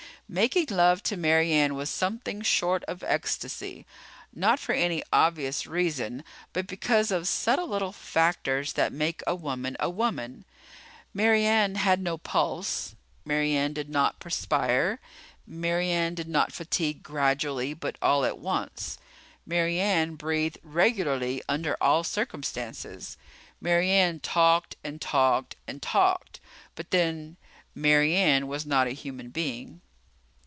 [0.33, 3.85] Making love to Mary Ann was something short of ecstasy.
[4.31, 9.75] Not for any obvious reason, but because of subtle little factors that make a woman
[9.77, 10.45] a woman.
[11.13, 12.95] Mary Ann had no pulse.
[13.25, 15.01] Mary Ann did not perspire.
[15.45, 18.97] Mary Ann did not fatigue gradually but all at once.
[19.45, 23.17] Mary Ann breathed regularly under all circumstances.
[23.59, 26.39] Mary Ann talked and talked and talked.
[26.75, 27.35] But then,
[27.75, 29.81] Mary Ann was not a human being.